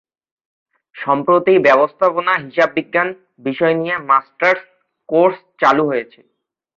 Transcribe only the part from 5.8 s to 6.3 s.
হয়েছে।